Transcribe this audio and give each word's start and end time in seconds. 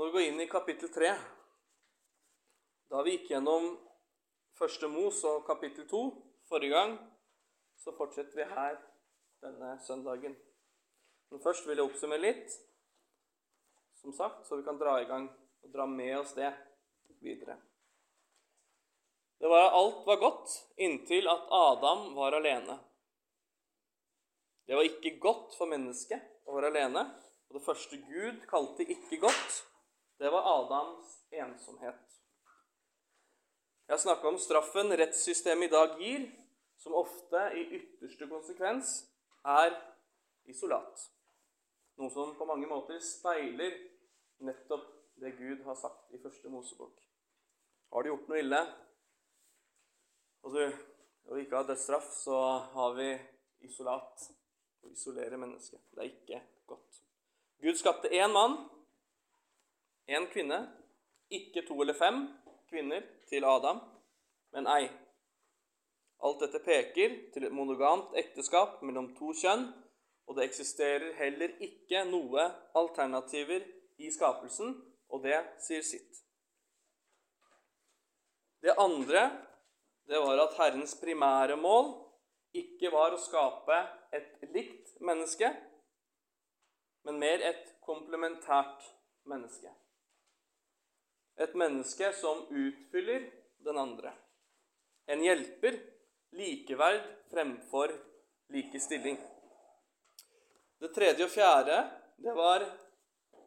Når 0.00 0.06
vi 0.06 0.12
går 0.12 0.22
inn 0.30 0.40
i 0.40 0.48
kapittel 0.48 0.88
3, 0.88 1.08
da 2.88 3.02
vi 3.04 3.18
gikk 3.18 3.26
gjennom 3.34 3.66
første 4.56 4.88
Mos 4.88 5.18
og 5.28 5.42
kapittel 5.44 5.84
2 5.90 6.00
forrige 6.48 6.72
gang, 6.72 6.94
så 7.76 7.92
fortsetter 7.98 8.40
vi 8.40 8.46
her 8.48 8.78
denne 9.44 9.74
søndagen. 9.84 10.38
Men 11.28 11.44
først 11.44 11.68
vil 11.68 11.76
jeg 11.76 11.90
oppsummere 11.90 12.24
litt, 12.24 12.56
som 14.00 14.16
sagt, 14.16 14.48
så 14.48 14.56
vi 14.56 14.64
kan 14.64 14.80
dra 14.80 14.96
i 15.02 15.08
gang 15.12 15.28
og 15.28 15.76
dra 15.76 15.84
med 15.84 16.16
oss 16.22 16.32
det 16.32 16.48
videre. 17.20 17.60
Det 19.36 19.52
var 19.52 19.68
Alt 19.82 20.06
var 20.08 20.24
godt 20.24 20.58
inntil 20.80 21.28
at 21.28 21.44
Adam 21.60 22.14
var 22.16 22.40
alene. 22.40 22.80
Det 24.64 24.80
var 24.80 24.94
ikke 24.94 25.18
godt 25.20 25.60
for 25.60 25.68
mennesket 25.68 26.48
å 26.48 26.56
være 26.56 26.72
alene. 26.72 27.10
Og 27.50 27.60
det 27.60 27.68
første 27.68 28.00
Gud 28.08 28.46
kalte 28.48 28.88
ikke 28.88 29.26
godt, 29.28 29.66
det 30.20 30.30
var 30.30 30.48
Adams 30.58 31.14
ensomhet. 31.30 32.20
Jeg 33.86 33.94
har 33.94 34.02
snakka 34.02 34.28
om 34.28 34.38
straffen 34.38 34.92
rettssystemet 35.00 35.70
i 35.70 35.72
dag 35.72 35.94
gir, 35.98 36.26
som 36.76 36.94
ofte 36.94 37.40
i 37.56 37.62
ytterste 37.78 38.28
konsekvens 38.28 38.90
er 39.48 39.72
isolat. 40.44 41.06
Noe 41.96 42.12
som 42.12 42.34
på 42.36 42.46
mange 42.48 42.68
måter 42.68 43.00
speiler 43.00 43.78
nettopp 44.44 44.84
det 45.20 45.32
Gud 45.38 45.64
har 45.64 45.78
sagt 45.80 46.12
i 46.12 46.20
første 46.20 46.52
Mosebok. 46.52 47.00
Har 47.90 48.04
du 48.04 48.10
gjort 48.12 48.28
noe 48.28 48.42
ille, 48.44 48.60
og 50.44 50.54
du 50.54 50.62
og 51.30 51.40
ikke 51.40 51.56
har 51.56 51.66
dødsstraff, 51.68 52.12
så 52.12 52.36
har 52.74 52.92
vi 52.96 53.08
isolat. 53.64 54.28
Å 54.80 54.88
isolere 54.88 55.36
mennesket. 55.36 55.80
Det 55.92 56.04
er 56.04 56.12
ikke 56.12 56.38
godt. 56.68 57.00
Gud 57.60 57.76
skapte 57.76 58.08
én 58.16 58.32
mann, 58.32 58.54
én 60.10 60.26
kvinne, 60.32 60.60
ikke 61.30 61.62
to 61.66 61.76
eller 61.82 61.94
fem 61.94 62.24
kvinner 62.70 63.04
til 63.30 63.46
Adam, 63.46 63.80
men 64.54 64.66
ei. 64.70 64.88
Alt 66.20 66.42
dette 66.44 66.60
peker 66.64 67.14
til 67.32 67.46
et 67.46 67.54
monogamt 67.54 68.16
ekteskap 68.18 68.82
mellom 68.84 69.12
to 69.18 69.32
kjønn, 69.40 69.68
og 70.28 70.36
det 70.36 70.46
eksisterer 70.50 71.14
heller 71.18 71.54
ikke 71.64 72.04
noe 72.10 72.44
alternativer 72.78 73.64
i 73.98 74.10
skapelsen, 74.14 74.74
og 75.10 75.24
det 75.24 75.38
sier 75.64 75.82
sitt. 75.86 76.20
Det 78.60 78.76
andre 78.78 79.24
det 80.10 80.20
var 80.20 80.42
at 80.42 80.56
Herrens 80.58 80.94
primære 81.00 81.56
mål 81.56 81.92
ikke 82.56 82.90
var 82.92 83.14
å 83.14 83.22
skape 83.22 83.76
et 84.16 84.42
likt 84.54 84.96
menneske, 85.06 85.50
men 87.06 87.20
mer 87.22 87.42
et 87.46 87.68
komplementært 87.86 88.84
menneske. 89.30 89.70
Et 91.40 91.54
menneske 91.56 92.12
som 92.20 92.42
utfyller 92.52 93.24
den 93.64 93.78
andre. 93.80 94.12
En 95.08 95.22
hjelper, 95.24 95.78
likeverd 96.36 97.06
fremfor 97.30 97.94
likestilling. 98.52 99.16
Det 100.80 100.92
tredje 100.94 101.24
og 101.24 101.32
fjerde, 101.32 101.78
det 102.20 102.34
var 102.36 102.66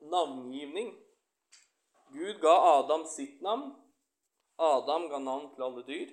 navngivning. 0.10 0.92
Gud 2.14 2.42
ga 2.42 2.56
Adam 2.80 3.06
sitt 3.10 3.42
navn. 3.46 3.72
Adam 4.58 5.08
ga 5.10 5.22
navn 5.22 5.48
til 5.54 5.66
alle 5.66 5.86
dyr, 5.88 6.12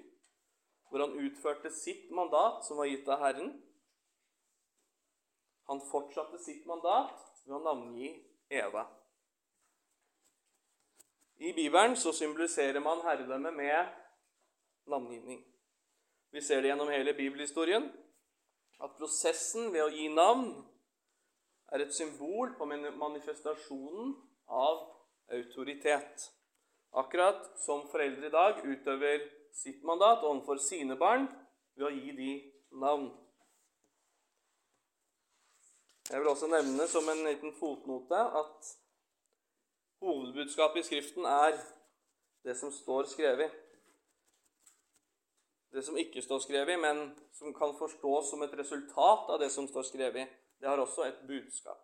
hvor 0.89 1.05
han 1.05 1.19
utførte 1.21 1.73
sitt 1.75 2.09
mandat, 2.13 2.65
som 2.65 2.81
var 2.81 2.89
gitt 2.89 3.09
av 3.09 3.21
Herren. 3.25 3.53
Han 5.69 5.83
fortsatte 5.91 6.41
sitt 6.43 6.65
mandat 6.69 7.21
ved 7.45 7.57
å 7.57 7.65
navngi 7.65 8.15
Eva. 8.51 8.89
I 11.41 11.53
Bibelen 11.53 11.97
så 11.97 12.13
symboliserer 12.13 12.81
man 12.81 13.01
herredømmet 13.01 13.55
med 13.55 13.87
navngivning. 14.87 15.41
Vi 16.31 16.41
ser 16.41 16.61
det 16.61 16.69
gjennom 16.69 16.91
hele 16.93 17.15
bibelhistorien 17.17 17.87
at 18.85 18.97
prosessen 18.99 19.71
ved 19.73 19.87
å 19.87 19.93
gi 19.95 20.11
navn 20.13 20.51
er 21.73 21.85
et 21.87 21.95
symbol 21.97 22.53
på 22.59 22.69
manifestasjonen 22.69 24.13
av 24.47 24.83
autoritet. 25.33 26.27
Akkurat 26.93 27.49
som 27.65 27.87
foreldre 27.89 28.29
i 28.29 28.35
dag 28.35 28.61
utøver 28.67 29.25
sitt 29.57 29.81
mandat 29.87 30.27
overfor 30.27 30.61
sine 30.61 30.99
barn 31.01 31.25
ved 31.79 31.87
å 31.89 31.95
gi 31.95 32.17
de 32.21 32.31
navn. 32.85 33.09
Jeg 36.11 36.21
vil 36.21 36.33
også 36.35 36.53
nevne 36.53 36.85
som 36.91 37.09
en 37.09 37.25
liten 37.25 37.57
fotnote 37.57 38.21
at 38.43 38.73
hovedbudskapet 40.01 40.81
i 40.81 40.87
Skriften 40.87 41.25
er 41.25 41.59
det 42.45 42.57
som 42.57 42.73
står 42.73 43.09
skrevet. 43.11 43.53
Det 45.71 45.83
som 45.87 45.99
ikke 45.99 46.23
står 46.23 46.39
skrevet, 46.39 46.81
men 46.81 47.13
som 47.33 47.55
kan 47.55 47.77
forstås 47.79 48.31
som 48.31 48.43
et 48.43 48.57
resultat 48.59 49.31
av 49.31 49.39
det 49.39 49.51
som 49.55 49.69
står 49.69 49.87
skrevet, 49.87 50.29
det 50.61 50.69
har 50.69 50.81
også 50.83 51.07
et 51.07 51.21
budskap. 51.27 51.79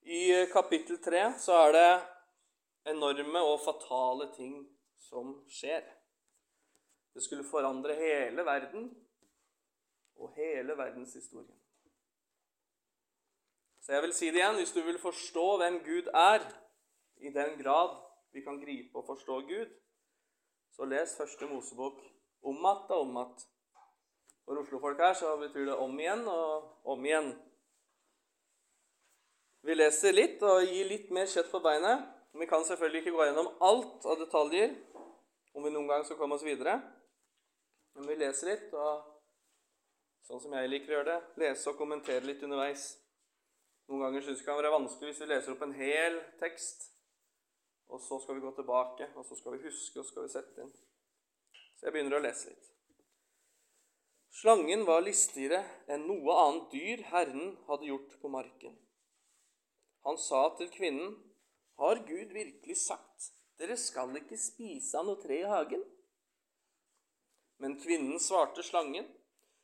I 0.00 0.46
kapittel 0.52 1.02
3 1.04 1.24
så 1.40 1.56
er 1.66 1.72
det 1.76 1.90
enorme 2.94 3.42
og 3.44 3.58
fatale 3.60 4.30
ting 4.36 4.54
som 5.08 5.34
skjer. 5.52 5.82
Det 7.14 7.24
skulle 7.24 7.44
forandre 7.44 7.96
hele 7.98 8.44
verden 8.46 8.88
og 10.16 10.32
hele 10.36 10.76
verdenshistorien. 10.78 11.58
Så 13.88 13.94
jeg 13.94 14.02
vil 14.02 14.12
si 14.12 14.26
det 14.28 14.42
igjen 14.42 14.58
hvis 14.60 14.74
du 14.76 14.82
vil 14.84 14.98
forstå 15.00 15.44
hvem 15.62 15.78
Gud 15.80 16.10
er, 16.12 16.42
i 17.24 17.30
den 17.32 17.54
grad 17.56 17.94
vi 18.36 18.42
kan 18.44 18.58
gripe 18.60 19.00
og 19.00 19.06
forstå 19.06 19.38
Gud, 19.48 19.70
så 20.76 20.84
les 20.84 21.14
første 21.16 21.46
Mosebok 21.46 22.02
om 22.42 22.66
att 22.66 22.90
og 22.90 23.00
om 23.00 23.16
att. 23.16 23.48
For 24.44 24.58
Oslo-folk 24.60 24.98
her 24.98 25.14
så 25.14 25.36
betyr 25.36 25.64
det 25.64 25.76
om 25.76 26.00
igjen 26.00 26.28
og 26.28 26.84
om 26.84 27.04
igjen. 27.04 27.32
Vi 29.62 29.74
leser 29.74 30.12
litt 30.12 30.42
og 30.42 30.68
gir 30.68 30.84
litt 30.84 31.10
mer 31.10 31.26
kjøtt 31.26 31.50
på 31.50 31.64
beinet. 31.64 32.04
Vi 32.36 32.46
kan 32.46 32.64
selvfølgelig 32.64 33.02
ikke 33.02 33.16
gå 33.16 33.24
gjennom 33.24 33.50
alt 33.60 34.04
av 34.04 34.20
detaljer 34.20 34.76
om 35.56 35.64
vi 35.64 35.72
noen 35.72 35.88
gang 35.88 36.04
skal 36.04 36.20
komme 36.20 36.36
oss 36.36 36.44
videre. 36.44 36.76
Men 37.96 38.06
vi 38.06 38.20
leser 38.20 38.52
litt, 38.52 38.72
og 38.76 39.04
sånn 40.28 40.44
som 40.44 40.52
jeg 40.60 40.68
liker 40.76 40.92
å 40.92 40.98
gjøre 40.98 41.12
det, 41.14 41.20
lese 41.40 41.72
og 41.72 41.80
kommentere 41.80 42.28
litt 42.28 42.44
underveis. 42.44 42.92
Noen 43.88 44.04
ganger 44.04 44.24
syns 44.24 44.42
det 44.42 44.44
kan 44.44 44.58
være 44.58 44.74
vanskelig 44.74 45.10
hvis 45.10 45.20
vi 45.22 45.30
leser 45.30 45.54
opp 45.54 45.62
en 45.64 45.76
hel 45.78 46.18
tekst, 46.40 46.90
og 47.88 48.02
så 48.04 48.18
skal 48.20 48.36
vi 48.36 48.44
gå 48.44 48.50
tilbake, 48.56 49.06
og 49.16 49.24
så 49.24 49.36
skal 49.38 49.54
vi 49.56 49.62
huske, 49.64 49.96
og 49.96 50.04
så 50.04 50.10
skal 50.12 50.26
vi 50.26 50.32
sette 50.34 50.64
inn. 50.64 50.74
Så 51.78 51.86
jeg 51.86 51.94
begynner 51.94 52.18
å 52.18 52.20
lese 52.20 52.50
litt. 52.50 52.66
Slangen 54.38 54.84
var 54.86 55.00
listigere 55.06 55.62
enn 55.90 56.04
noe 56.06 56.34
annet 56.42 56.68
dyr 56.74 57.04
Herren 57.08 57.54
hadde 57.70 57.88
gjort 57.88 58.12
på 58.20 58.30
marken. 58.30 58.76
Han 60.06 60.20
sa 60.20 60.44
til 60.58 60.70
kvinnen, 60.74 61.16
Har 61.78 62.00
Gud 62.02 62.32
virkelig 62.34 62.74
sagt, 62.80 63.28
dere 63.58 63.76
skal 63.78 64.16
ikke 64.18 64.36
spise 64.38 64.98
av 64.98 65.06
noe 65.06 65.20
tre 65.22 65.36
i 65.40 65.48
hagen? 65.48 65.84
Men 67.62 67.78
kvinnen 67.80 68.20
svarte 68.20 68.62
slangen, 68.62 69.06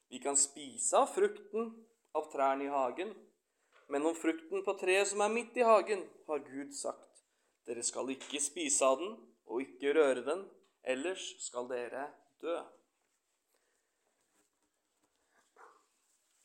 Vi 0.08 0.20
kan 0.22 0.36
spise 0.36 0.96
av 0.96 1.08
frukten 1.10 1.72
av 2.14 2.28
trærne 2.30 2.66
i 2.68 2.70
hagen, 2.70 3.14
men 3.94 4.06
om 4.06 4.14
frukten 4.18 4.64
på 4.66 4.72
treet 4.74 5.06
som 5.06 5.20
er 5.22 5.30
midt 5.30 5.54
i 5.54 5.62
hagen, 5.62 6.00
har 6.26 6.40
Gud 6.42 6.72
sagt:" 6.74 7.20
Dere 7.62 7.82
skal 7.86 8.08
ikke 8.10 8.40
spise 8.42 8.82
av 8.82 8.98
den 8.98 9.12
og 9.46 9.60
ikke 9.62 9.92
røre 9.94 10.24
den, 10.26 10.40
ellers 10.82 11.22
skal 11.38 11.68
dere 11.70 12.08
dø. 12.42 12.56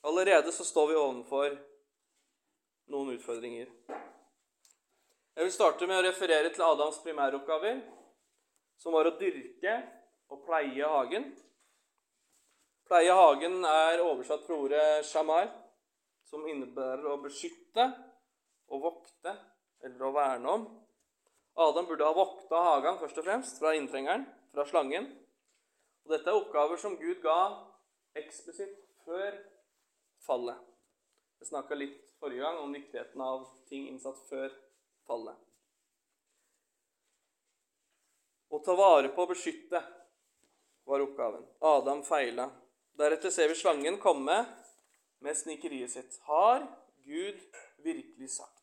Allerede 0.05 0.53
så 0.53 0.63
står 0.63 0.91
vi 0.91 0.99
ovenfor 0.99 1.55
noen 2.93 3.15
utfordringer. 3.17 3.71
Jeg 5.35 5.47
vil 5.47 5.55
starte 5.55 5.87
med 5.89 5.97
å 5.97 6.05
referere 6.05 6.53
til 6.53 6.67
Adams 6.67 7.01
primæroppgaver, 7.01 7.81
som 8.77 8.93
var 8.93 9.09
å 9.09 9.15
dyrke 9.17 9.73
og 10.29 10.45
pleie 10.45 10.93
hagen. 10.93 11.31
Pleie 12.85 13.17
hagen 13.17 13.65
er 13.65 14.05
oversatt 14.05 14.45
fra 14.45 14.61
ordet 14.67 14.85
shamar, 15.09 15.49
som 16.29 16.45
innebærer 16.47 17.07
å 17.09 17.17
beskytte 17.23 17.87
og 18.69 18.83
vokte 18.85 19.33
eller 19.85 20.05
å 20.05 20.13
verne 20.13 20.53
om. 20.53 20.67
Adam 21.59 21.87
burde 21.89 22.05
ha 22.05 22.15
vokta 22.15 22.61
hagen 22.63 22.99
først 23.01 23.17
og 23.19 23.25
fremst 23.25 23.59
fra 23.59 23.73
inntrengeren, 23.75 24.27
fra 24.53 24.65
slangen. 24.69 25.09
Og 26.05 26.13
Dette 26.13 26.31
er 26.31 26.37
oppgaver 26.37 26.79
som 26.79 26.95
Gud 26.99 27.19
ga 27.23 27.39
eksplisitt 28.17 28.77
før 29.05 29.35
fallet. 30.25 30.57
Jeg 31.39 31.51
snakka 31.51 31.77
litt 31.77 32.13
forrige 32.19 32.43
gang 32.43 32.61
om 32.63 32.73
viktigheten 32.75 33.21
av 33.23 33.45
ting 33.69 33.87
innsatt 33.89 34.19
før 34.29 34.51
fallet. 35.07 35.37
Å 38.49 38.59
ta 38.65 38.75
vare 38.75 39.11
på 39.13 39.23
og 39.23 39.31
beskytte 39.33 39.81
var 40.89 41.03
oppgaven. 41.05 41.45
Adam 41.61 42.01
feila. 42.03 42.49
Deretter 42.97 43.31
ser 43.31 43.51
vi 43.51 43.55
slangen 43.55 43.99
komme 44.01 44.41
med 45.19 45.37
snikeriet 45.37 45.91
sitt. 45.91 46.19
Har 46.27 46.65
Gud 47.05 47.39
virkelig 47.83 48.29
sagt? 48.29 48.55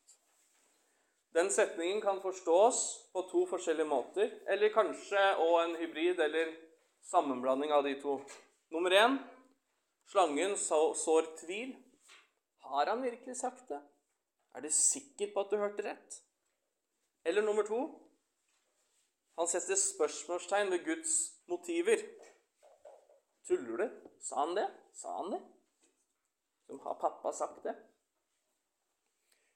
Den 1.33 1.51
setningen 1.53 2.01
kan 2.01 2.21
forstås 2.21 3.09
på 3.13 3.21
to 3.31 3.43
forskjellige 3.49 3.89
måter, 3.89 4.31
eller 4.49 4.73
kanskje 4.73 5.23
òg 5.43 5.57
en 5.63 5.75
hybrid 5.81 6.19
eller 6.23 6.53
sammenblanding 7.11 7.73
av 7.73 7.83
de 7.85 7.93
to. 8.01 8.17
Nummer 8.73 8.95
én 8.95 9.19
slangen 10.09 10.57
sår 10.57 11.29
tvil. 11.43 11.75
Har 12.67 12.89
han 12.89 13.03
virkelig 13.03 13.37
sagt 13.37 13.69
det? 13.69 13.79
Er 14.55 14.65
du 14.65 14.69
sikker 14.73 15.29
på 15.33 15.43
at 15.43 15.51
du 15.51 15.61
hørte 15.61 15.85
rett? 15.85 16.21
Eller 17.25 17.45
nummer 17.45 17.67
to 17.67 17.85
han 19.37 19.47
setter 19.47 19.77
spørsmålstegn 19.77 20.71
ved 20.73 20.85
Guds 20.85 21.11
motiver. 21.45 22.01
Tuller 23.45 23.83
du? 23.83 24.07
Sa 24.25 24.39
han 24.39 24.55
det? 24.57 24.65
Sa 24.97 25.13
han 25.19 25.35
det? 25.35 25.41
Som 26.67 26.79
har 26.79 26.93
pappa 26.99 27.33
sagt 27.33 27.63
det? 27.63 27.75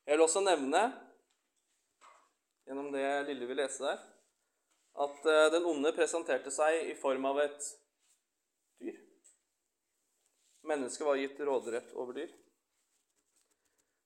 Jeg 0.05 0.15
vil 0.15 0.23
også 0.23 0.41
nevne, 0.43 0.81
gjennom 2.65 2.89
det 2.93 3.05
lille 3.27 3.47
vi 3.49 3.57
leste 3.59 3.85
der, 3.85 3.99
at 5.05 5.27
eh, 5.29 5.47
den 5.53 5.67
onde 5.67 5.91
presenterte 5.95 6.51
seg 6.51 6.89
i 6.91 6.95
form 6.99 7.27
av 7.29 7.39
et 7.43 7.67
dyr. 8.81 8.97
Mennesket 10.71 11.07
var 11.07 11.19
gitt 11.19 11.39
råderett 11.39 11.93
over 11.99 12.17
dyr. 12.17 12.33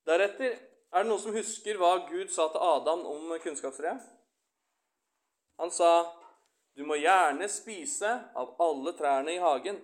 Deretter 0.06 0.52
er 0.56 1.04
det 1.04 1.10
noen 1.10 1.22
som 1.22 1.36
husker 1.36 1.80
hva 1.82 1.96
Gud 2.10 2.30
sa 2.34 2.48
til 2.52 2.62
Adam 2.62 3.06
om 3.10 3.34
kunnskapstreet. 3.42 4.04
Han 5.62 5.72
sa, 5.72 5.92
'Du 6.76 6.84
må 6.86 6.98
gjerne 7.00 7.48
spise 7.50 8.12
av 8.36 8.56
alle 8.60 8.94
trærne 8.98 9.34
i 9.34 9.42
hagen.' 9.42 9.82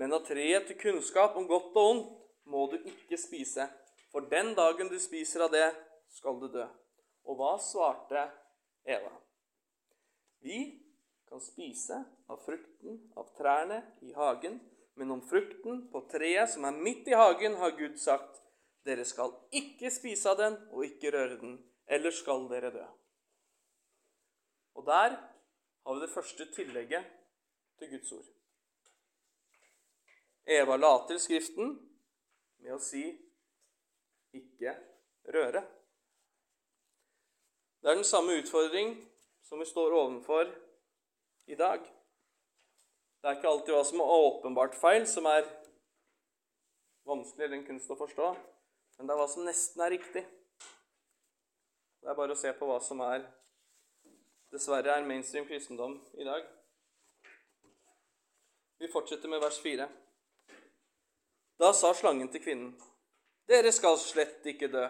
'Men 0.00 0.14
av 0.16 0.22
treet 0.24 0.64
til 0.64 0.78
kunnskap 0.80 1.34
om 1.36 1.44
godt 1.44 1.74
og 1.76 1.86
ondt 1.90 2.12
må 2.48 2.64
du 2.72 2.78
ikke 2.88 3.18
spise.' 3.20 3.68
'For 4.10 4.24
den 4.32 4.54
dagen 4.56 4.88
du 4.88 4.96
spiser 4.98 5.44
av 5.44 5.50
det, 5.52 5.66
skal 6.08 6.40
du 6.40 6.48
dø.' 6.48 6.70
Og 7.28 7.36
hva 7.36 7.58
svarte 7.60 8.22
Eva? 8.88 9.12
Vi 10.40 10.80
kan 11.28 11.40
spise 11.44 12.00
av 12.32 12.40
frukten 12.46 12.96
av 13.14 13.28
trærne 13.36 13.82
i 14.00 14.14
hagen, 14.16 14.56
men 14.96 15.12
om 15.12 15.20
frukten 15.20 15.84
på 15.92 16.02
treet 16.08 16.48
som 16.48 16.64
er 16.64 16.80
midt 16.80 17.12
i 17.12 17.20
hagen, 17.20 17.60
har 17.60 17.76
Gud 17.76 18.00
sagt, 18.00 18.40
dere 18.88 19.04
skal 19.04 19.36
ikke 19.52 19.92
spise 19.92 20.32
av 20.32 20.40
den 20.40 20.56
og 20.72 20.88
ikke 20.88 21.12
røre 21.12 21.36
den, 21.44 21.58
ellers 21.86 22.24
skal 22.24 22.48
dere 22.48 22.72
dø. 22.72 22.88
Og 24.80 24.86
der 24.88 25.20
har 25.20 25.94
vi 25.94 26.00
det 26.00 26.14
første 26.16 26.52
tillegget 26.56 27.04
til 27.78 27.98
Guds 27.98 28.12
ord. 28.16 28.39
Eva 30.50 30.76
la 30.76 30.96
til 31.06 31.20
Skriften 31.22 31.76
med 32.58 32.72
å 32.74 32.78
si 32.82 33.04
'ikke 34.34 34.72
røre'. 35.34 35.62
Det 37.82 37.90
er 37.90 37.94
den 37.94 38.04
samme 38.04 38.34
utfordring 38.42 38.96
som 39.42 39.58
vi 39.58 39.64
står 39.64 39.94
overfor 39.94 40.50
i 41.46 41.54
dag. 41.54 41.80
Det 43.20 43.28
er 43.28 43.36
ikke 43.36 43.48
alltid 43.48 43.74
hva 43.74 43.84
som 43.84 44.00
er 44.00 44.12
åpenbart 44.16 44.74
feil, 44.74 45.06
som 45.06 45.26
er 45.26 45.46
vanskelig 47.06 47.44
eller 47.44 47.56
en 47.56 47.66
kunst 47.66 47.90
å 47.90 47.96
forstå, 47.96 48.28
men 48.98 49.06
det 49.06 49.14
er 49.14 49.22
hva 49.22 49.28
som 49.28 49.44
nesten 49.44 49.82
er 49.82 49.90
riktig. 49.90 50.26
Det 52.00 52.10
er 52.10 52.14
bare 52.14 52.32
å 52.32 52.42
se 52.42 52.52
på 52.52 52.66
hva 52.66 52.80
som 52.82 53.00
er 53.00 53.26
dessverre 54.50 54.98
er 54.98 55.06
mainstream 55.06 55.46
kristendom 55.46 56.00
i 56.14 56.24
dag. 56.24 56.46
Vi 58.78 58.88
fortsetter 58.88 59.28
med 59.28 59.40
vers 59.40 59.60
4. 59.62 59.88
Da 61.60 61.74
sa 61.76 61.90
slangen 61.92 62.30
til 62.32 62.40
kvinnen, 62.40 62.70
dere 63.50 63.68
skal 63.76 63.98
slett 64.00 64.46
ikke 64.48 64.70
dø, 64.72 64.86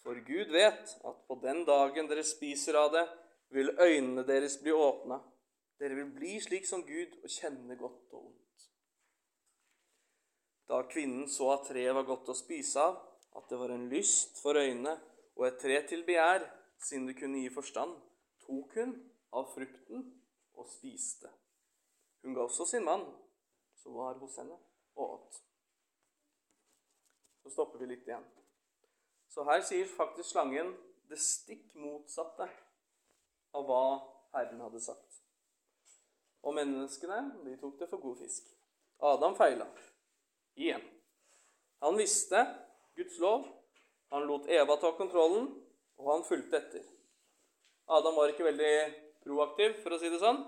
for 0.00 0.16
Gud 0.24 0.52
vet 0.54 0.94
at 1.04 1.18
på 1.28 1.36
den 1.42 1.60
dagen 1.68 2.08
dere 2.08 2.24
spiser 2.24 2.78
av 2.80 2.88
det, 2.94 3.04
vil 3.52 3.68
øynene 3.76 4.24
deres 4.24 4.56
bli 4.62 4.72
åpna. 4.72 5.18
Dere 5.78 5.98
vil 6.00 6.08
bli 6.16 6.38
slik 6.40 6.64
som 6.64 6.86
Gud 6.88 7.18
og 7.20 7.28
kjenne 7.28 7.76
godt 7.76 8.16
og 8.16 8.22
ondt. 8.22 8.66
Da 10.72 10.80
kvinnen 10.88 11.28
så 11.28 11.52
at 11.52 11.68
treet 11.68 11.92
var 12.00 12.08
godt 12.08 12.32
å 12.32 12.38
spise 12.38 12.80
av, 12.80 12.96
at 13.36 13.52
det 13.52 13.60
var 13.60 13.76
en 13.76 13.88
lyst 13.92 14.40
for 14.40 14.56
øynene 14.56 14.96
og 15.36 15.48
et 15.50 15.60
tre 15.60 15.82
til 15.84 16.06
begjær, 16.08 16.48
siden 16.80 17.10
det 17.10 17.18
kunne 17.20 17.44
gi 17.44 17.52
forstand, 17.52 17.92
tok 18.46 18.78
hun 18.80 18.96
av 19.36 19.52
frukten 19.52 20.08
og 20.56 20.70
spiste. 20.70 21.28
Hun 22.24 22.32
ga 22.32 22.48
også 22.48 22.72
sin 22.72 22.88
mann, 22.88 23.04
som 23.82 24.00
var 24.00 24.16
hos 24.22 24.40
henne, 24.40 24.56
og 24.96 25.18
åt. 25.18 25.44
Så 27.44 27.52
stopper 27.52 27.78
vi 27.78 27.90
litt 27.92 28.08
igjen. 28.08 28.24
Så 29.28 29.44
her 29.44 29.60
sier 29.66 29.88
faktisk 29.90 30.30
slangen 30.32 30.72
det 31.10 31.18
stikk 31.20 31.74
motsatte 31.76 32.46
av 33.54 33.66
hva 33.68 33.82
Herren 34.32 34.62
hadde 34.64 34.80
sagt. 34.80 35.20
Og 36.44 36.56
menneskene 36.56 37.20
de 37.44 37.58
tok 37.60 37.76
det 37.80 37.88
for 37.90 38.00
god 38.00 38.22
fisk. 38.22 38.48
Adam 39.04 39.36
feila. 39.36 39.66
Igjen. 40.56 40.80
Han 41.84 42.00
visste 42.00 42.40
Guds 42.96 43.18
lov. 43.20 43.44
Han 44.14 44.24
lot 44.28 44.48
Eva 44.48 44.76
ta 44.80 44.92
kontrollen, 44.96 45.50
og 46.00 46.10
han 46.12 46.24
fulgte 46.24 46.60
etter. 46.60 46.84
Adam 47.90 48.16
var 48.16 48.32
ikke 48.32 48.46
veldig 48.46 48.74
proaktiv, 49.24 49.80
for 49.82 49.92
å 49.92 50.00
si 50.00 50.08
det 50.12 50.20
sånn. 50.22 50.40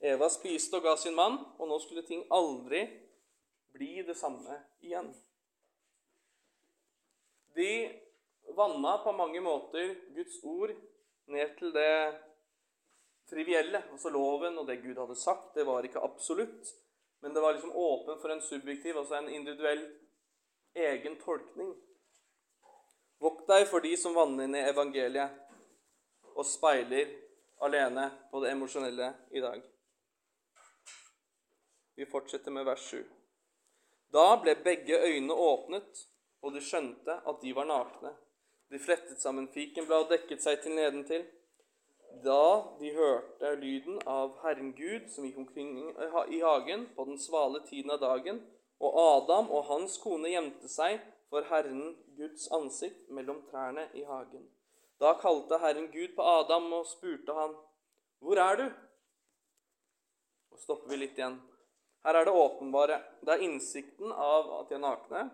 Eva 0.00 0.30
spiste 0.32 0.78
og 0.78 0.86
ga 0.86 0.94
sin 0.96 1.16
mann, 1.16 1.36
og 1.58 1.68
nå 1.68 1.76
skulle 1.82 2.06
ting 2.08 2.22
aldri 2.32 2.86
bli 3.72 4.02
det 4.02 4.14
samme 4.14 4.60
igjen. 4.80 5.14
De 7.54 7.70
vanna 8.56 8.98
på 8.98 9.12
mange 9.12 9.40
måter 9.40 9.94
Guds 10.14 10.42
ord 10.44 10.74
ned 11.30 11.56
til 11.58 11.72
det 11.74 12.20
trivielle. 13.30 13.82
Altså 13.92 14.10
loven 14.10 14.58
og 14.58 14.66
det 14.66 14.80
Gud 14.82 14.98
hadde 14.98 15.18
sagt, 15.18 15.54
det 15.54 15.66
var 15.66 15.86
ikke 15.86 16.02
absolutt. 16.04 16.74
Men 17.20 17.34
det 17.34 17.40
var 17.40 17.52
liksom 17.52 17.76
åpen 17.76 18.20
for 18.20 18.32
en 18.32 18.42
subjektiv, 18.42 18.96
altså 18.96 19.14
en 19.14 19.28
individuell 19.28 19.82
egen 20.74 21.18
tolkning. 21.20 21.74
Vokt 23.20 23.44
deg 23.50 23.66
for 23.68 23.84
de 23.84 23.92
som 24.00 24.16
vanner 24.16 24.48
i 24.56 24.64
evangeliet 24.70 25.36
og 26.32 26.46
speiler 26.48 27.10
alene 27.60 28.06
på 28.30 28.40
det 28.40 28.54
emosjonelle 28.54 29.12
i 29.36 29.42
dag. 29.44 29.60
Vi 32.00 32.06
fortsetter 32.08 32.54
med 32.54 32.64
vers 32.64 32.80
7. 32.80 33.19
Da 34.12 34.36
ble 34.42 34.54
begge 34.64 34.98
øynene 34.98 35.34
åpnet, 35.34 36.06
og 36.42 36.54
de 36.54 36.62
skjønte 36.64 37.20
at 37.28 37.42
de 37.42 37.54
var 37.54 37.68
nakne. 37.68 38.14
De 38.70 38.78
flettet 38.78 39.22
sammen 39.22 39.48
fikenblad 39.54 40.06
og 40.06 40.10
dekket 40.14 40.42
seg 40.42 40.62
til 40.62 40.74
nedentil. 40.74 41.26
Da 42.24 42.42
de 42.80 42.90
hørte 42.94 43.54
lyden 43.60 44.00
av 44.06 44.34
Herren 44.42 44.72
Gud 44.74 45.06
som 45.12 45.26
gikk 45.26 45.38
omkring 45.38 45.76
i 46.34 46.40
hagen 46.42 46.88
på 46.96 47.06
den 47.06 47.18
svale 47.18 47.62
tiden 47.66 47.94
av 47.94 48.00
dagen, 48.02 48.42
og 48.80 48.96
Adam 48.98 49.50
og 49.50 49.68
hans 49.68 49.98
kone 50.02 50.32
gjemte 50.32 50.68
seg 50.70 50.98
for 51.30 51.46
Herren 51.50 51.94
Guds 52.18 52.48
ansikt 52.56 53.10
mellom 53.14 53.44
trærne 53.50 53.86
i 53.94 54.02
hagen. 54.08 54.48
Da 55.00 55.14
kalte 55.20 55.60
Herren 55.62 55.90
Gud 55.92 56.16
på 56.16 56.22
Adam 56.22 56.72
og 56.72 56.86
spurte 56.86 57.34
han, 57.34 57.54
'Hvor 58.20 58.36
er 58.36 58.56
du?' 58.56 58.72
Og 60.50 60.58
stopper 60.58 60.90
vi 60.90 60.96
litt 60.96 61.18
igjen. 61.18 61.40
Her 62.04 62.14
er 62.14 62.24
det 62.24 62.32
åpenbare. 62.32 63.00
Det 63.20 63.34
er 63.34 63.44
innsikten 63.44 64.12
av 64.12 64.48
at 64.60 64.70
de 64.70 64.78
er 64.78 64.82
nakne, 64.84 65.24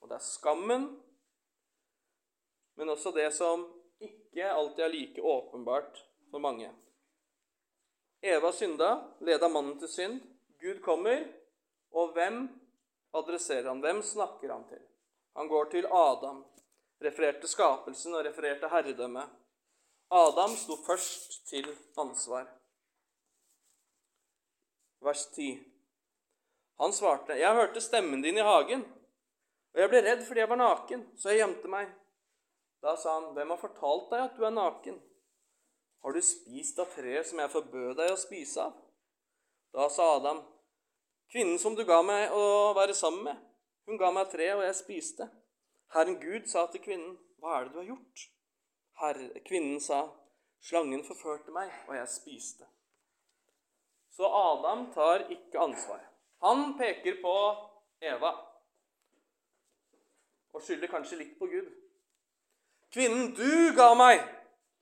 og 0.00 0.10
det 0.10 0.16
er 0.16 0.24
skammen, 0.24 0.88
men 2.78 2.92
også 2.94 3.12
det 3.12 3.28
som 3.36 3.66
ikke 4.00 4.46
alltid 4.46 4.84
er 4.84 4.92
like 4.94 5.22
åpenbart 5.22 5.98
for 6.30 6.42
mange. 6.42 6.70
Eva 8.22 8.52
synda, 8.54 8.92
leda 9.20 9.48
mannen 9.50 9.76
til 9.78 9.90
synd. 9.90 10.20
Gud 10.62 10.80
kommer, 10.82 11.26
og 11.94 12.14
hvem 12.14 12.46
adresserer 13.14 13.68
han? 13.70 13.82
Hvem 13.82 14.02
snakker 14.02 14.52
han 14.52 14.64
til? 14.70 14.80
Han 15.38 15.50
går 15.50 15.70
til 15.74 15.86
Adam 15.90 16.44
refererte 17.04 17.48
skapelsen 17.48 18.14
og 18.14 18.24
refererte 18.26 18.70
herredømmet. 18.72 19.30
Adam 20.10 20.54
sto 20.56 20.76
først 20.86 21.40
til 21.50 21.68
ansvar. 21.98 22.46
Vers 25.04 25.26
10. 25.34 25.50
Han 26.80 26.92
svarte, 26.92 27.32
'Jeg 27.32 27.54
hørte 27.54 27.80
stemmen 27.80 28.22
din 28.22 28.36
i 28.36 28.46
hagen, 28.46 28.84
og 29.74 29.80
jeg 29.80 29.88
ble 29.88 30.02
redd 30.02 30.26
fordi 30.26 30.40
jeg 30.40 30.48
var 30.48 30.56
naken, 30.56 31.06
så 31.16 31.28
jeg 31.30 31.38
gjemte 31.38 31.68
meg.' 31.68 31.94
Da 32.82 32.96
sa 32.96 33.20
han, 33.20 33.32
'Hvem 33.34 33.50
har 33.50 33.56
fortalt 33.56 34.10
deg 34.10 34.20
at 34.20 34.36
du 34.36 34.44
er 34.44 34.50
naken?' 34.50 35.02
'Har 36.02 36.12
du 36.12 36.20
spist 36.20 36.78
av 36.78 36.86
treet 36.94 37.26
som 37.26 37.38
jeg 37.38 37.50
forbød 37.50 37.96
deg 37.96 38.12
å 38.12 38.16
spise 38.16 38.62
av?' 38.62 38.76
Da 39.74 39.88
sa 39.88 40.16
Adam, 40.16 40.44
'Kvinnen 41.32 41.58
som 41.58 41.74
du 41.74 41.84
ga 41.84 42.02
meg 42.02 42.30
å 42.32 42.74
være 42.74 42.94
sammen 42.94 43.24
med, 43.24 43.36
hun 43.86 43.98
ga 43.98 44.10
meg 44.10 44.30
tre, 44.30 44.54
og 44.54 44.62
jeg 44.62 44.74
spiste.' 44.74 45.30
Herren 45.94 46.20
Gud 46.20 46.46
sa 46.46 46.66
til 46.66 46.80
kvinnen, 46.80 47.18
'Hva 47.38 47.60
er 47.60 47.64
det 47.64 47.72
du 47.72 47.78
har 47.78 47.90
gjort?' 47.90 48.28
Herre, 49.00 49.40
kvinnen 49.40 49.80
sa, 49.80 50.08
'Slangen 50.60 51.04
forførte 51.04 51.50
meg, 51.50 51.72
og 51.88 51.94
jeg 51.94 52.08
spiste.' 52.08 52.66
Så 54.10 54.26
Adam 54.26 54.92
tar 54.92 55.26
ikke 55.30 55.58
ansvar. 55.58 56.07
Han 56.44 56.78
peker 56.78 57.18
på 57.22 57.34
Eva 58.00 58.30
og 60.54 60.62
skylder 60.62 60.90
kanskje 60.90 61.18
litt 61.20 61.34
på 61.38 61.46
Gud. 61.50 61.68
Kvinnen 62.94 63.34
du 63.36 63.74
ga 63.76 63.90
meg 63.98 64.22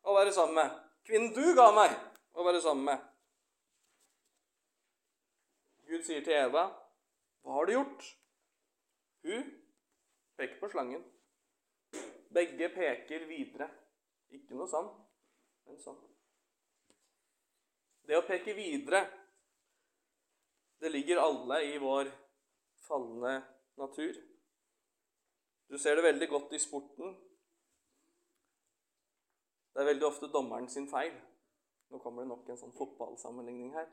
å 0.07 0.15
være 0.17 0.33
sammen 0.33 0.61
med. 0.61 0.75
Kvinnen 1.07 1.33
du 1.35 1.55
ga 1.57 1.71
meg 1.75 1.95
å 2.37 2.45
være 2.47 2.61
sammen 2.63 2.85
med. 2.87 3.03
Gud 5.87 6.03
sier 6.07 6.23
til 6.25 6.35
Eva, 6.35 6.67
'Hva 7.43 7.53
har 7.53 7.67
du 7.67 7.73
gjort?' 7.73 8.17
Hun 9.23 9.45
peker 10.37 10.61
på 10.61 10.69
slangen. 10.69 11.05
Begge 12.31 12.69
peker 12.69 13.27
videre. 13.27 13.71
Ikke 14.31 14.55
noe 14.55 14.69
sånn, 14.69 14.89
men 15.67 15.79
sånn. 15.79 15.99
Det 18.07 18.19
å 18.19 18.27
peke 18.27 18.55
videre, 18.55 19.01
det 20.81 20.93
ligger 20.93 21.23
alle 21.23 21.61
i 21.65 21.77
vår 21.79 22.11
falne 22.89 23.39
natur. 23.81 24.17
Du 25.69 25.79
ser 25.79 25.97
det 25.97 26.07
veldig 26.07 26.29
godt 26.29 26.53
i 26.53 26.63
sporten. 26.63 27.15
Det 29.75 29.83
er 29.83 29.91
veldig 29.91 30.07
ofte 30.09 30.33
dommeren 30.33 30.69
sin 30.73 30.89
feil. 30.89 31.15
Nå 31.91 32.01
kommer 32.03 32.25
det 32.25 32.31
nok 32.31 32.49
en 32.51 32.61
sånn 32.61 32.77
fotballsammenligning 32.77 33.75
her. 33.77 33.89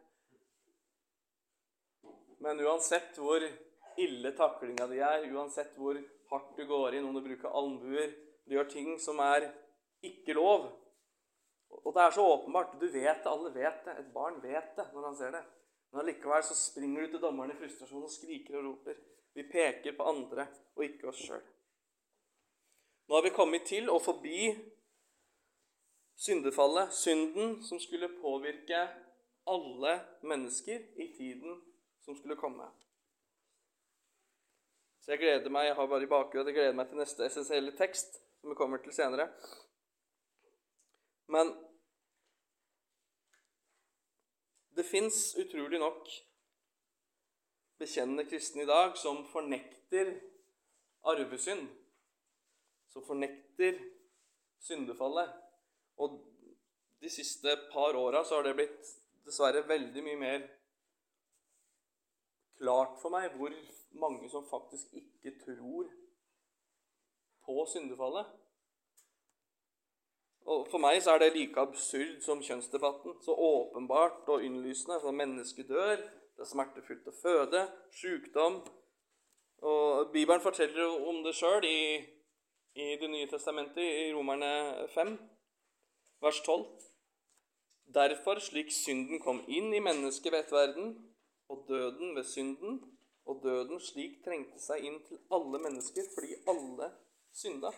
Men 2.43 2.61
uansett 2.63 3.17
hvor 3.19 3.43
ille 4.03 4.31
taklinga 4.37 4.87
di 4.91 4.99
er, 5.03 5.27
uansett 5.31 5.75
hvor 5.79 5.97
hardt 6.31 6.55
du 6.57 6.65
går 6.67 6.97
inn, 6.97 7.07
om 7.07 7.15
du 7.15 7.23
bruker 7.23 7.51
albuer 7.51 8.13
Du 8.43 8.57
gjør 8.57 8.65
ting 8.67 8.95
som 8.99 9.21
er 9.23 9.45
ikke 10.03 10.33
lov. 10.35 10.65
Og 11.71 11.93
det 11.95 12.01
er 12.03 12.11
så 12.11 12.25
åpenbart. 12.27 12.73
Du 12.81 12.89
vet 12.91 13.21
det, 13.23 13.29
alle 13.31 13.51
vet 13.55 13.85
det. 13.85 13.93
Et 14.01 14.09
barn 14.11 14.41
vet 14.43 14.73
det 14.75 14.83
når 14.91 15.05
han 15.07 15.15
ser 15.15 15.31
det. 15.31 15.43
Men 15.93 16.01
allikevel 16.01 16.43
så 16.43 16.55
springer 16.57 17.01
du 17.01 17.12
til 17.12 17.21
dommeren 17.21 17.51
i 17.53 17.57
frustrasjon 17.59 18.05
og 18.07 18.09
skriker 18.09 18.57
og 18.57 18.63
roper. 18.65 18.95
Vi 19.38 19.43
peker 19.45 19.93
på 19.93 20.07
andre 20.09 20.47
og 20.73 20.85
ikke 20.88 21.12
oss 21.12 21.19
sjøl. 21.21 21.43
Nå 23.05 23.13
har 23.13 23.25
vi 23.25 23.33
kommet 23.35 23.67
til 23.69 23.91
og 23.93 24.01
forbi 24.01 24.47
syndefallet, 26.17 26.95
synden 26.97 27.59
som 27.62 27.77
skulle 27.79 28.09
påvirke 28.21 28.79
alle 29.45 29.93
mennesker 30.25 30.81
i 30.97 31.12
tiden 31.13 31.62
som 32.01 32.17
skulle 32.17 32.39
komme. 32.41 32.65
Så 35.03 35.13
jeg 35.13 35.21
gleder 35.21 35.53
meg 35.53 35.67
jeg 35.67 35.75
har 35.77 35.91
bare 35.91 36.07
i 36.07 36.09
bakgrunn, 36.09 36.50
jeg 36.50 36.57
gleder 36.57 36.73
meg 36.73 36.89
til 36.89 37.03
neste 37.03 37.27
essensielle 37.27 37.75
tekst, 37.77 38.17
som 38.41 38.50
vi 38.50 38.57
kommer 38.57 38.81
til 38.81 38.95
senere. 38.97 39.27
Men 41.29 41.53
det 44.75 44.86
fins 44.88 45.36
utrolig 45.38 45.80
nok 45.80 46.10
bekjennende 47.82 48.25
kristne 48.30 48.63
i 48.63 48.70
dag 48.70 48.98
som 48.98 49.24
fornekter 49.32 50.13
arvesynd, 51.10 51.68
som 52.94 53.06
fornekter 53.06 53.80
syndefallet. 54.63 55.30
Og 56.01 56.20
de 57.03 57.10
siste 57.12 57.56
par 57.74 57.98
åra 58.00 58.24
har 58.30 58.46
det 58.46 58.56
blitt 58.58 58.94
dessverre 59.27 59.65
veldig 59.68 60.03
mye 60.03 60.20
mer 60.20 60.46
klart 62.60 63.00
for 63.01 63.13
meg 63.13 63.34
hvor 63.38 63.53
mange 64.00 64.30
som 64.32 64.48
faktisk 64.48 64.94
ikke 64.98 65.36
tror 65.44 65.92
på 67.44 67.65
syndefallet. 67.74 68.30
Og 70.45 70.67
For 70.71 70.81
meg 70.83 71.00
så 71.03 71.13
er 71.13 71.21
det 71.23 71.33
like 71.35 71.59
absurd 71.59 72.21
som 72.21 72.41
kjønnsdebatten. 72.43 73.15
Så 73.23 73.31
åpenbart 73.31 74.27
og 74.27 74.43
innlysende. 74.43 75.00
Så 75.00 75.12
mennesket 75.12 75.69
dør, 75.69 75.95
det 76.35 76.43
er 76.43 76.50
smertefullt 76.50 77.07
å 77.07 77.19
føde, 77.21 77.67
sykdom 77.93 78.63
Og 79.63 80.12
Bibelen 80.12 80.41
forteller 80.41 81.07
om 81.07 81.21
det 81.23 81.35
sjøl 81.38 81.63
i, 81.63 82.01
i 82.75 82.88
Det 83.00 83.09
nye 83.09 83.29
testamentet, 83.31 83.83
i 83.83 84.12
Romerne 84.12 84.88
5, 84.95 85.13
vers 86.25 86.41
12. 86.43 86.65
Derfor, 87.95 88.39
slik 88.39 88.71
synden 88.71 89.21
kom 89.23 89.39
inn 89.47 89.71
i 89.73 89.79
mennesket 89.79 90.33
ved 90.33 90.39
ett 90.43 90.51
verden, 90.51 90.93
og 91.47 91.65
døden 91.69 92.15
ved 92.15 92.23
synden, 92.23 92.81
og 93.25 93.39
døden 93.43 93.79
slik 93.79 94.19
trengte 94.25 94.59
seg 94.59 94.83
inn 94.88 95.00
til 95.07 95.21
alle 95.31 95.59
mennesker 95.63 96.07
fordi 96.15 96.39
alle 96.50 96.89
synda. 97.31 97.71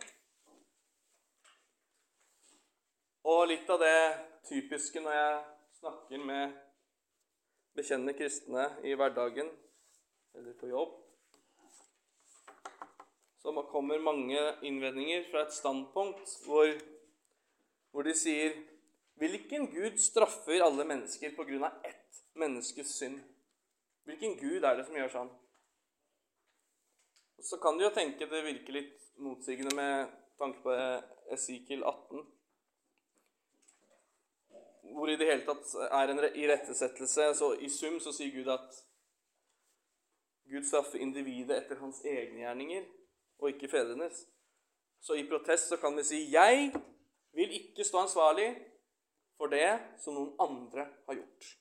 Og 3.25 3.47
litt 3.49 3.69
av 3.73 3.79
det 3.81 4.01
typiske 4.45 5.01
når 5.01 5.15
jeg 5.15 5.37
snakker 5.79 6.19
med 6.21 6.51
bekjennende 7.73 8.13
kristne 8.13 8.67
i 8.85 8.93
hverdagen 8.93 9.49
eller 10.37 10.53
på 10.59 10.69
jobb, 10.69 10.91
så 13.41 13.53
kommer 13.71 14.03
mange 14.05 14.43
innvendinger 14.65 15.25
fra 15.31 15.41
et 15.41 15.57
standpunkt 15.57 16.35
hvor, 16.45 16.69
hvor 17.89 18.05
de 18.05 18.13
sier 18.17 18.53
Hvilken 19.15 19.69
Gud 19.71 19.97
straffer 20.03 20.59
alle 20.59 20.83
mennesker 20.83 21.31
pga. 21.37 21.71
ett 21.87 22.21
menneskes 22.35 22.97
synd? 22.97 23.21
Hvilken 24.03 24.37
Gud 24.37 24.63
er 24.63 24.75
det 24.75 24.85
som 24.85 24.97
gjør 24.99 25.13
sånn? 25.13 25.29
Så 27.39 27.57
kan 27.63 27.77
du 27.77 27.85
jo 27.85 27.93
tenke 27.95 28.27
det 28.27 28.43
virker 28.43 28.75
litt 28.75 29.05
motsigende 29.17 29.71
med 29.77 30.11
tanke 30.37 30.59
på 30.65 30.75
Esikel 31.31 31.81
18 31.87 32.34
hvor 34.95 35.09
i 35.11 35.17
det 35.19 35.27
hele 35.27 35.43
tatt 35.43 35.73
er 35.91 36.11
en 36.11 36.21
irettesettelse. 36.23 37.33
Så 37.35 37.51
i 37.59 37.69
sum 37.69 37.99
så 37.99 38.13
sier 38.15 38.31
Gud 38.31 38.51
at 38.53 38.77
Gud 40.45 40.63
straffer 40.63 41.01
individet 41.01 41.57
etter 41.57 41.81
hans 41.81 41.99
egne 42.05 42.43
gjerninger, 42.43 42.85
og 43.41 43.49
ikke 43.51 43.69
fedrenes. 43.71 44.23
Så 45.01 45.17
i 45.19 45.27
protest 45.27 45.69
så 45.69 45.77
kan 45.77 45.97
vi 45.97 46.03
si 46.03 46.19
'Jeg 46.31 46.71
vil 47.33 47.51
ikke 47.59 47.83
stå 47.83 47.97
ansvarlig 47.97 48.55
for 49.37 49.47
det 49.47 49.79
som 49.99 50.13
noen 50.13 50.35
andre 50.39 50.87
har 51.07 51.15
gjort'. 51.15 51.57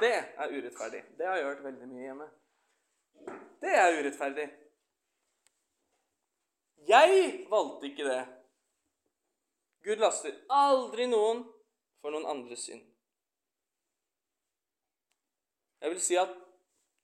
Det 0.00 0.14
er 0.14 0.48
urettferdig. 0.48 1.04
Det 1.18 1.26
har 1.26 1.36
jeg 1.36 1.44
hørt 1.44 1.64
veldig 1.64 1.88
mye 1.88 2.02
hjemme. 2.02 2.28
Det 3.60 3.74
er 3.74 4.00
urettferdig. 4.00 4.50
Jeg 6.88 7.46
valgte 7.50 7.86
ikke 7.86 8.04
det. 8.04 8.26
Gud 9.82 9.96
laster 9.96 10.34
aldri 10.50 11.06
noen 11.06 11.44
for 12.02 12.12
noen 12.12 12.26
andres 12.28 12.66
synd. 12.66 12.82
Jeg 15.82 15.90
vil 15.90 16.02
si 16.02 16.18
at 16.18 16.34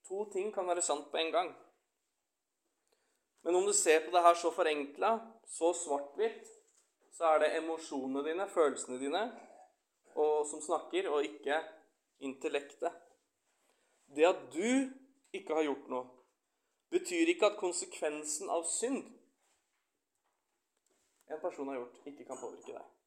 to 0.07 0.25
ting 0.33 0.52
kan 0.55 0.67
være 0.69 0.83
sant 0.83 1.09
på 1.11 1.19
en 1.19 1.33
gang. 1.35 1.50
Men 3.43 3.59
om 3.59 3.67
du 3.67 3.73
ser 3.73 4.05
på 4.05 4.12
det 4.14 4.23
her 4.23 4.35
så 4.38 4.50
forenkla, 4.55 5.12
så 5.47 5.73
svart-hvitt, 5.75 6.47
så 7.14 7.33
er 7.33 7.43
det 7.43 7.55
emosjonene 7.59 8.23
dine, 8.26 8.47
følelsene 8.50 8.99
dine, 9.00 9.23
og, 10.14 10.47
som 10.50 10.62
snakker, 10.62 11.09
og 11.11 11.25
ikke 11.25 11.62
intellektet. 12.26 12.93
Det 14.14 14.26
at 14.26 14.43
du 14.52 14.90
ikke 15.33 15.55
har 15.55 15.67
gjort 15.67 15.88
noe, 15.93 16.05
betyr 16.90 17.35
ikke 17.35 17.50
at 17.50 17.59
konsekvensen 17.61 18.50
av 18.50 18.67
synd 18.67 19.02
en 21.28 21.40
person 21.43 21.69
har 21.69 21.76
gjort, 21.76 21.99
ikke 22.09 22.25
kan 22.25 22.38
påvirke 22.40 22.73
deg. 22.73 22.98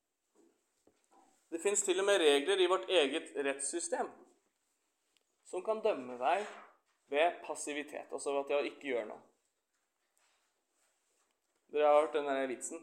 Det 1.51 1.59
fins 1.59 1.81
til 1.83 1.99
og 1.99 2.05
med 2.07 2.21
regler 2.21 2.59
i 2.63 2.69
vårt 2.71 2.89
eget 2.89 3.33
rettssystem 3.35 4.07
som 5.51 5.63
kan 5.63 5.81
dømme 5.83 6.15
deg 6.19 6.45
ved 7.11 7.41
passivitet, 7.43 8.07
altså 8.11 8.31
ved 8.31 8.45
at 8.45 8.53
jeg 8.53 8.71
ikke 8.71 8.87
gjør 8.93 9.09
noe. 9.09 9.19
Dere 11.71 11.89
har 11.89 11.99
hørt 11.99 12.15
den 12.15 12.29
der 12.29 12.47
vitsen? 12.47 12.79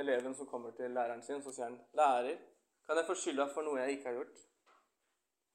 Eleven 0.00 0.34
som 0.36 0.48
kommer 0.48 0.72
til 0.76 0.90
læreren 0.96 1.22
sin, 1.24 1.42
så 1.42 1.52
sier 1.52 1.64
han 1.64 1.80
'Lærer, 1.92 2.38
kan 2.86 2.96
jeg 2.96 3.06
få 3.06 3.14
skylda 3.14 3.46
for 3.54 3.62
noe 3.62 3.80
jeg 3.80 3.90
ikke 3.90 4.08
har 4.08 4.12
gjort?' 4.12 4.42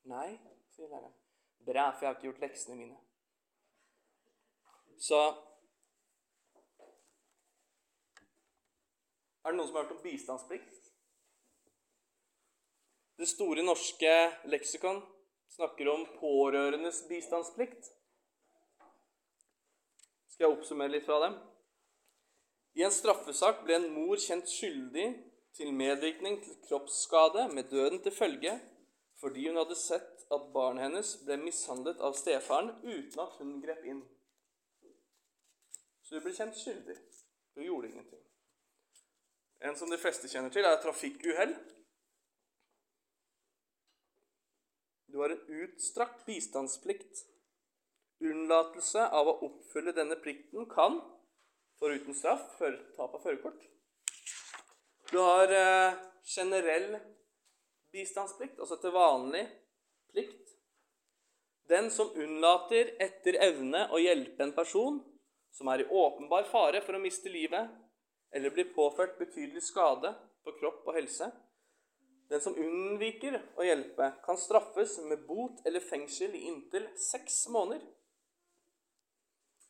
'Nei', 0.03 0.37
sier 0.75 0.87
læreren. 0.87 1.13
'Bra, 1.65 1.91
for 1.91 2.05
jeg 2.05 2.09
har 2.09 2.15
ikke 2.15 2.27
gjort 2.29 2.39
leksene 2.45 2.75
mine'. 2.75 3.01
Så 4.97 5.46
Er 9.47 9.53
det 9.53 9.61
noen 9.61 9.67
som 9.69 9.77
har 9.79 9.85
hørt 9.85 9.95
om 9.95 10.03
bistandsplikt? 10.03 10.87
Det 13.15 13.27
store 13.31 13.63
norske 13.63 14.09
leksikon 14.51 14.99
snakker 15.55 15.87
om 15.87 16.03
pårørendes 16.17 16.99
bistandsplikt. 17.07 17.87
Skal 20.33 20.49
jeg 20.49 20.57
oppsummere 20.57 20.91
litt 20.97 21.07
fra 21.07 21.21
dem? 21.23 21.39
I 22.75 22.83
en 22.89 22.93
straffesak 22.93 23.63
ble 23.63 23.79
en 23.79 23.87
mor 23.95 24.19
kjent 24.19 24.51
skyldig 24.51 25.07
til 25.55 25.71
medvirkning 25.79 26.41
til 26.43 26.59
kroppsskade 26.67 27.47
med 27.55 27.71
døden 27.71 28.03
til 28.03 28.17
følge 28.19 28.59
fordi 29.17 29.47
hun 29.47 29.63
hadde 29.63 29.79
sett 29.79 30.27
at 30.27 30.51
barnet 30.53 30.89
hennes 30.89 31.15
ble 31.23 31.39
mishandlet 31.47 32.03
av 32.03 32.19
stefaren 32.19 32.75
uten 32.83 33.23
at 33.23 33.39
hun 33.39 33.57
grep 33.63 33.87
inn. 33.87 34.03
Så 36.03 36.19
hun 36.19 36.27
ble 36.27 36.35
kjent 36.35 36.59
skyldig. 36.59 36.99
Hun 37.55 37.71
gjorde 37.71 37.95
ingenting. 37.95 38.26
En 39.59 39.75
som 39.75 39.89
de 39.89 39.97
fleste 39.97 40.29
kjenner 40.29 40.53
til, 40.53 40.65
er 40.65 40.77
trafikkuhell. 40.81 41.55
Du 45.07 45.21
har 45.23 45.33
en 45.33 45.63
utstrakt 45.63 46.25
bistandsplikt. 46.27 47.23
Unnlatelse 48.21 49.07
av 49.13 49.29
å 49.29 49.37
oppfylle 49.47 49.93
denne 49.97 50.17
plikten 50.21 50.67
kan, 50.69 50.99
for 51.77 51.93
uten 51.93 52.15
straff 52.17 52.43
før 52.57 52.77
tap 52.97 53.13
av 53.17 53.23
førerkort. 53.23 53.61
Du 55.11 55.19
har 55.21 55.53
eh, 55.53 55.97
generell 56.27 56.97
bistandsplikt, 57.93 58.59
altså 58.59 58.77
til 58.81 58.93
vanlig 58.93 59.45
plikt. 60.11 60.53
Den 61.69 61.89
som 61.91 62.13
unnlater 62.15 62.93
etter 63.03 63.37
evne 63.43 63.87
å 63.91 63.99
hjelpe 64.01 64.45
en 64.45 64.55
person 64.55 64.99
som 65.55 65.69
er 65.71 65.83
i 65.83 65.89
åpenbar 65.89 66.47
fare 66.51 66.81
for 66.85 66.97
å 66.97 67.01
miste 67.01 67.31
livet 67.31 67.73
eller 68.31 68.53
blir 68.53 68.73
påført 68.75 69.17
betydelig 69.19 69.63
skade 69.63 70.13
på 70.43 70.53
kropp 70.59 70.87
og 70.87 70.97
helse. 70.97 71.29
Den 72.27 72.43
som 72.43 72.57
unnviker 72.59 73.37
å 73.55 73.63
hjelpe, 73.63 74.09
kan 74.25 74.39
straffes 74.39 74.97
med 75.07 75.23
bot 75.27 75.61
eller 75.65 75.83
fengsel 75.83 76.35
i 76.35 76.47
inntil 76.49 76.89
seks 76.99 77.45
måneder. 77.53 77.85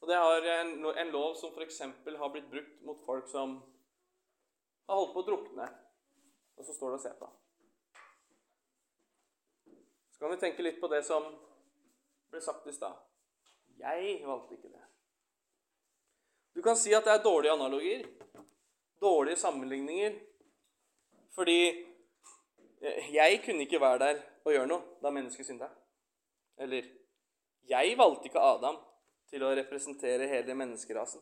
Og 0.01 0.07
Det 0.09 0.15
er 0.17 0.47
en, 0.61 0.85
en 0.85 1.11
lov 1.13 1.35
som 1.37 1.53
f.eks. 1.53 1.81
har 1.81 2.31
blitt 2.33 2.49
brukt 2.49 2.81
mot 2.85 3.03
folk 3.05 3.29
som 3.29 3.59
har 4.87 5.01
holdt 5.01 5.13
på 5.13 5.21
å 5.21 5.27
drukne, 5.27 5.67
og 6.57 6.65
så 6.65 6.73
står 6.73 6.93
det 6.93 6.99
og 6.99 7.05
ser 7.05 7.17
på. 7.19 7.29
Så 10.11 10.23
kan 10.23 10.33
vi 10.33 10.41
tenke 10.41 10.65
litt 10.65 10.79
på 10.81 10.89
det 10.89 11.03
som 11.05 11.27
ble 12.31 12.41
sagt 12.41 12.65
i 12.65 12.73
stad. 12.73 12.97
Jeg 13.77 14.21
valgte 14.25 14.57
ikke 14.57 14.71
det. 14.73 14.86
Du 16.57 16.63
kan 16.65 16.77
si 16.77 16.89
at 16.97 17.05
det 17.05 17.11
er 17.13 17.21
dårlige 17.21 17.53
analogier, 17.53 18.05
dårlige 19.01 19.37
sammenligninger, 19.37 20.15
fordi 21.35 21.85
jeg 23.13 23.41
kunne 23.45 23.61
ikke 23.61 23.81
være 23.81 23.99
der 23.99 24.21
og 24.41 24.55
gjøre 24.55 24.69
noe 24.71 24.95
da 25.03 25.11
mennesket 25.13 25.45
synda. 25.45 25.67
Eller 26.57 26.87
jeg 27.69 27.97
valgte 27.99 28.25
ikke 28.31 28.41
Adam 28.41 28.79
til 29.29 29.45
å 29.45 29.51
representere 29.59 30.29
hele 30.31 30.55
menneskerasen. 30.57 31.21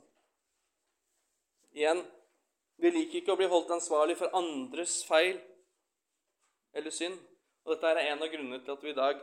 Igjen 1.75 1.99
vi 2.79 2.91
liker 2.91 3.19
ikke 3.19 3.33
å 3.35 3.39
bli 3.39 3.49
holdt 3.51 3.73
ansvarlig 3.75 4.15
for 4.19 4.31
andres 4.39 5.01
feil 5.07 5.41
eller 6.75 6.95
synd. 6.95 7.19
Og 7.65 7.73
dette 7.73 7.91
er 7.91 8.13
en 8.13 8.23
av 8.23 8.31
grunnene 8.31 8.61
til 8.63 8.75
at 8.75 8.87
vi 8.87 8.93
i 8.93 8.97
dag 9.01 9.19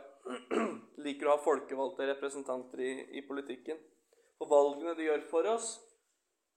liker 1.07 1.25
å 1.31 1.35
ha 1.35 1.41
folkevalgte 1.41 2.11
representanter 2.11 2.85
i, 2.85 2.93
i 3.17 3.25
politikken. 3.25 3.81
For 4.37 4.53
valgene 4.53 4.93
de 4.97 5.09
gjør 5.09 5.25
for 5.31 5.49
oss, 5.55 5.71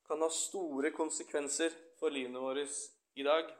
kan 0.08 0.22
ha 0.22 0.28
store 0.30 0.92
konsekvenser 0.94 1.74
for 2.00 2.14
livene 2.14 2.42
våre 2.42 2.66
i 3.16 3.24
dag. 3.26 3.50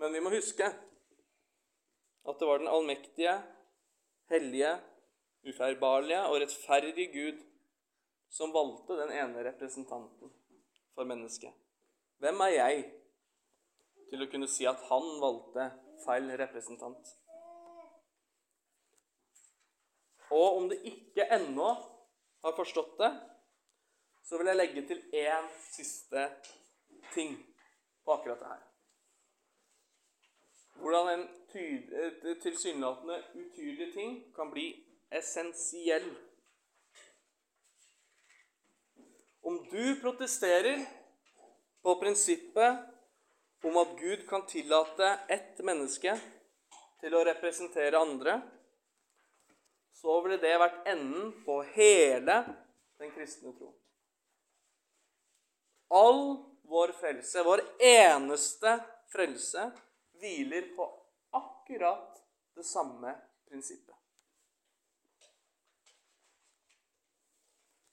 Men 0.00 0.12
vi 0.12 0.22
må 0.24 0.32
huske 0.34 0.66
at 2.26 2.40
det 2.40 2.48
var 2.48 2.58
den 2.60 2.70
allmektige, 2.70 3.36
hellige, 4.32 4.72
ufeilbarlige 5.46 6.24
og 6.26 6.40
rettferdige 6.42 7.12
Gud 7.12 7.44
som 8.32 8.52
valgte 8.54 8.98
den 8.98 9.12
ene 9.14 9.44
representanten 9.46 10.32
for 10.94 11.06
mennesket. 11.06 11.52
Hvem 12.18 12.40
er 12.48 12.54
jeg 12.56 12.82
til 14.10 14.24
å 14.24 14.28
kunne 14.32 14.48
si 14.50 14.66
at 14.68 14.82
han 14.90 15.06
valgte 15.22 15.68
feil 16.04 16.32
representant? 16.40 17.14
Og 20.34 20.58
om 20.58 20.68
det 20.70 20.80
ikke 20.90 21.28
ennå 21.36 21.68
har 22.42 22.56
forstått 22.56 22.96
det, 22.98 23.12
så 24.26 24.38
vil 24.38 24.50
jeg 24.50 24.58
legge 24.58 24.82
til 24.88 25.02
én 25.14 25.46
siste 25.70 26.24
ting 27.14 27.36
på 28.04 28.16
akkurat 28.16 28.40
det 28.42 28.48
her. 28.50 28.64
Hvordan 30.76 31.12
en 31.12 31.28
tilsynelatende 32.42 33.22
utydelig 33.34 33.92
ting 33.94 34.18
kan 34.34 34.50
bli 34.50 34.66
essensiell. 35.14 36.10
Om 39.42 39.62
du 39.70 40.00
protesterer 40.02 40.82
på 41.82 41.94
prinsippet 42.02 42.82
om 43.62 43.76
at 43.76 43.94
Gud 43.98 44.26
kan 44.28 44.46
tillate 44.46 45.14
ett 45.30 45.62
menneske 45.64 46.18
til 47.00 47.14
å 47.14 47.24
representere 47.26 47.98
andre, 47.98 48.40
så 49.94 50.20
ville 50.22 50.42
det 50.42 50.58
vært 50.60 50.86
enden 50.90 51.32
på 51.46 51.62
hele 51.78 52.42
den 52.98 53.14
kristne 53.14 53.54
tro. 53.56 53.70
All 55.88 56.44
vår 56.62 56.92
frelse, 56.92 57.42
vår 57.42 57.60
eneste 57.78 58.78
frelse, 59.12 59.70
hviler 60.18 60.70
på 60.76 60.88
akkurat 61.30 62.22
det 62.54 62.64
samme 62.64 63.14
prinsippet. 63.48 63.94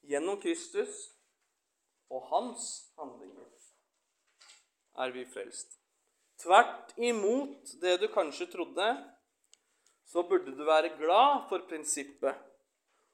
Gjennom 0.03 0.41
Kristus 0.41 1.09
og 2.11 2.25
hans 2.27 2.91
handlinger 2.99 3.53
er 4.93 5.11
vi 5.11 5.25
frelst. 5.25 5.79
Tvert 6.43 6.97
imot 6.97 7.71
det 7.81 7.97
du 8.01 8.07
kanskje 8.11 8.49
trodde, 8.51 8.87
så 10.05 10.23
burde 10.27 10.51
du 10.51 10.65
være 10.67 10.97
glad 10.97 11.47
for 11.49 11.63
prinsippet 11.69 12.35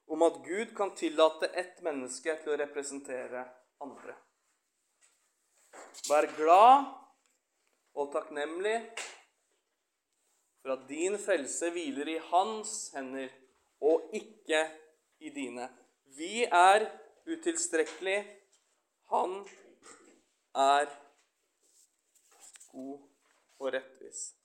om 0.09 0.25
at 0.25 0.41
Gud 0.45 0.73
kan 0.77 0.95
tillate 0.95 1.51
ett 1.53 1.83
menneske 1.85 2.33
til 2.41 2.55
å 2.55 2.57
representere 2.59 3.45
andre. 3.83 4.15
Vær 6.09 6.27
glad 6.37 6.89
og 7.95 8.11
takknemlig 8.13 8.77
for 10.61 10.75
at 10.75 10.87
din 10.89 11.17
frelse 11.19 11.69
hviler 11.73 12.07
i 12.15 12.17
hans 12.31 12.73
hender 12.95 13.29
og 13.81 14.09
ikke 14.13 14.63
i 15.19 15.29
dine. 15.35 15.69
Vi 16.17 16.43
er 16.43 16.89
utilstrekkelig. 17.27 18.17
Han 19.13 19.39
er 20.55 20.89
god 22.71 22.99
og 23.59 23.73
rettvis. 23.73 24.38